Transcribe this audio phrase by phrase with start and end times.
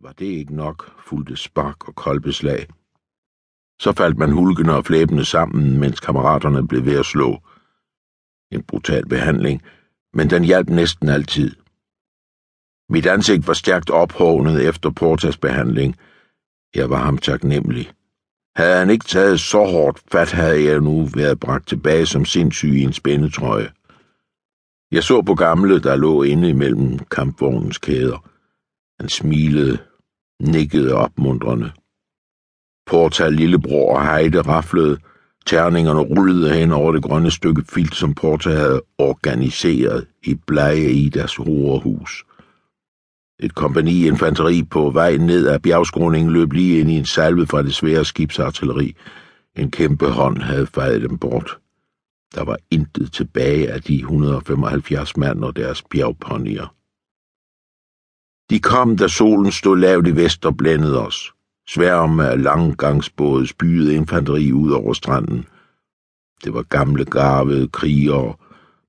[0.00, 2.66] Var det ikke nok, fulgte spark og kolbeslag.
[3.80, 7.38] Så faldt man hulkende og flæbende sammen, mens kammeraterne blev ved at slå.
[8.52, 9.62] En brutal behandling,
[10.14, 11.56] men den hjalp næsten altid.
[12.88, 15.96] Mit ansigt var stærkt ophovnet efter Portas behandling.
[16.74, 17.90] Jeg var ham taknemmelig.
[18.56, 22.68] Havde han ikke taget så hårdt fat, havde jeg nu været bragt tilbage som sindssyg
[22.68, 23.72] i en spændetrøje.
[24.92, 28.28] Jeg så på gamle, der lå inde imellem kampvognens kæder.
[29.00, 29.87] Han smilede,
[30.42, 31.72] nikkede opmuntrende.
[32.86, 34.98] Porta lillebror og Heide raflede.
[35.46, 41.08] Terningerne rullede hen over det grønne stykke filt, som Porta havde organiseret i blege i
[41.08, 42.24] deres hovedhus.
[43.40, 47.62] Et kompani infanteri på vej ned ad bjergskroningen løb lige ind i en salve fra
[47.62, 48.96] det svære skibsartilleri.
[49.56, 51.58] En kæmpe hånd havde fejet dem bort.
[52.34, 56.74] Der var intet tilbage af de 175 mand og deres bjergponnier.
[58.50, 61.32] De kom, da solen stod lavt i vest og blændede os.
[61.68, 65.46] Sværme af langgangsbåde spyede infanteri ud over stranden.
[66.44, 68.34] Det var gamle, garvede krigere,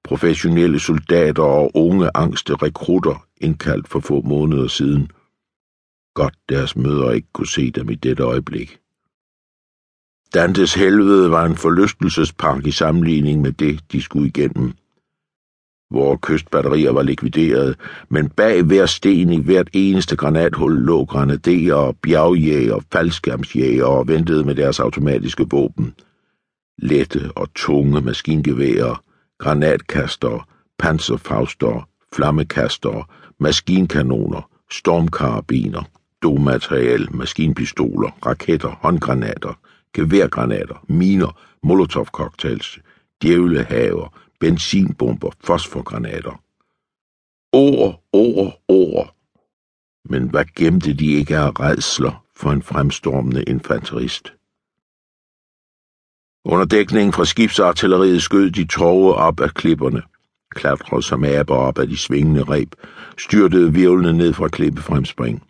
[0.04, 5.12] professionelle soldater og unge, angste rekrutter, indkaldt for få måneder siden.
[6.14, 8.80] Godt deres mødre ikke kunne se dem i dette øjeblik.
[10.34, 14.74] Dantes helvede var en forlystelsespark i sammenligning med det, de skulle igennem.
[15.94, 17.76] Vore kystbatterier var likvideret,
[18.10, 24.56] men bag hver sten i hvert eneste granathul lå granaderer, bjergjæger, faldskærmsjæger og ventede med
[24.56, 25.94] deres automatiske våben.
[26.78, 29.04] Lette og tunge maskingeværer,
[29.40, 30.48] granatkaster,
[30.80, 33.10] panserfauster, flammekaster,
[33.40, 35.84] maskinkanoner, stormkarabiner,
[36.24, 39.60] domaterial, maskinpistoler, raketter, håndgranater,
[39.94, 42.80] geværgranater, miner, molotovcocktails,
[43.22, 46.44] djævlehaver, benzinbomber, fosforgranater.
[47.54, 49.16] Ord, ord, ord.
[50.06, 54.34] Men hvad gemte de ikke af redsler for en fremstormende infanterist?
[56.46, 60.02] Under dækningen fra skibsartilleriet skød de tårer op af klipperne,
[60.52, 62.76] klatrede som aber op af de svingende reb,
[63.18, 65.44] styrtede virvlene ned fra klippefremspring.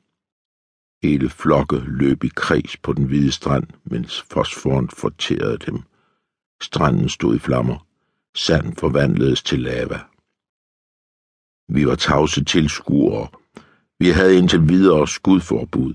[1.03, 5.83] Hele flokke løb i kreds på den hvide strand, mens fosforen forterede dem.
[6.61, 7.88] Stranden stod i flammer.
[8.35, 9.99] Sand forvandledes til lava.
[11.75, 13.27] Vi var tavse tilskuere.
[13.99, 15.93] Vi havde indtil videre skudforbud.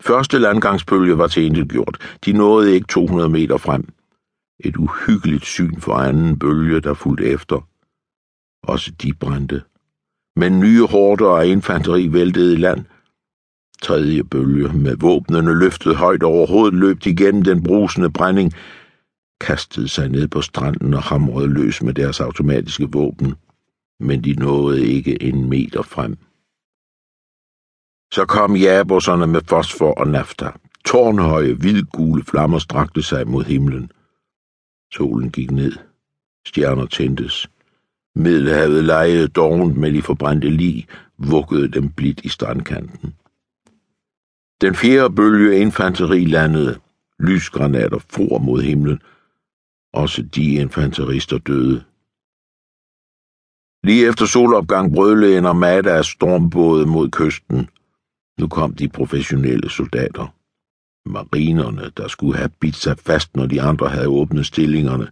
[0.00, 2.18] Første landgangsbølge var til gjort.
[2.24, 3.88] De nåede ikke 200 meter frem.
[4.60, 7.68] Et uhyggeligt syn for anden bølge, der fulgte efter.
[8.62, 9.62] Også de brændte.
[10.36, 12.84] Men nye hårder af infanteri væltede i land.
[13.82, 18.52] Tredje bølge med våbnene løftet højt over hovedet løb igennem den brusende brænding,
[19.40, 23.34] kastede sig ned på stranden og hamrede løs med deres automatiske våben,
[24.00, 26.16] men de nåede ikke en meter frem.
[28.12, 30.50] Så kom jaberserne med fosfor og nafta.
[30.84, 33.90] Tårnhøje, hvidgule flammer strakte sig mod himlen.
[34.92, 35.72] Solen gik ned.
[36.46, 37.50] Stjerner tændtes.
[38.14, 40.86] Middelhavet lejede dovent med de forbrændte lig,
[41.18, 43.14] vuggede dem blidt i strandkanten.
[44.60, 46.80] Den fjerde bølge infanteri landede.
[47.20, 49.00] Lysgranater for mod himlen.
[50.02, 51.84] Også de infanterister døde.
[53.86, 57.68] Lige efter solopgang brødlede en armada af stormbåde mod kysten.
[58.40, 60.26] Nu kom de professionelle soldater.
[61.08, 65.10] Marinerne, der skulle have bidt sig fast, når de andre havde åbnet stillingerne.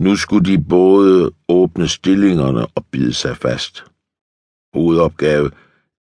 [0.00, 3.84] Nu skulle de både åbne stillingerne og bide sig fast.
[4.74, 5.50] Hovedopgave,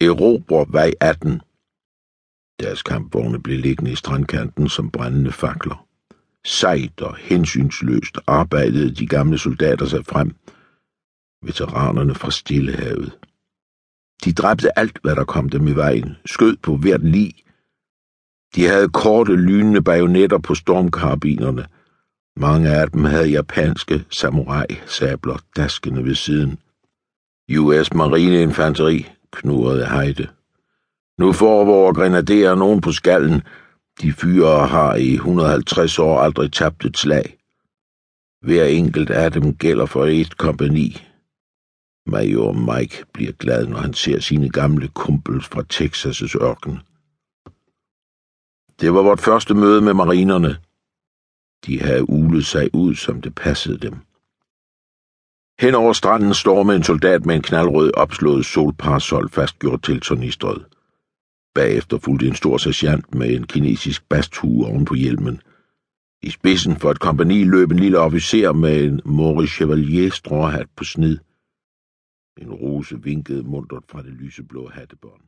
[0.01, 1.41] erobre vej 18.
[2.59, 5.84] Deres kampvogne blev liggende i strandkanten som brændende fakler.
[6.45, 10.35] Sejt og hensynsløst arbejdede de gamle soldater sig frem.
[11.45, 13.17] Veteranerne fra Stillehavet.
[14.25, 17.33] De dræbte alt, hvad der kom dem i vejen, skød på hvert lig.
[18.55, 21.65] De havde korte, lynende bajonetter på stormkarabinerne.
[22.37, 26.59] Mange af dem havde japanske samurai-sabler daskende ved siden.
[27.57, 30.27] US Marineinfanteri knurrede Heide.
[31.19, 33.41] Nu får vores grenaderer nogen på skallen.
[34.01, 37.37] De fyre har i 150 år aldrig tabt et slag.
[38.41, 40.97] Hver enkelt af dem gælder for et kompani.
[42.07, 46.79] Major Mike bliver glad, når han ser sine gamle kumpels fra Texas' ørken.
[48.79, 50.57] Det var vort første møde med marinerne.
[51.65, 53.95] De havde ulet sig ud, som det passede dem.
[55.59, 60.65] Hen over stranden står med en soldat med en knaldrød opslået solparasol fastgjort til tornistret.
[61.55, 65.41] Bagefter fulgte en stor sergeant med en kinesisk basthue oven på hjelmen.
[66.23, 70.83] I spidsen for et kompani løb en lille officer med en Maurice Chevalier stråhat på
[70.83, 71.17] snid.
[72.41, 75.21] En rose vinkede muntert fra det lyseblå hattebånd.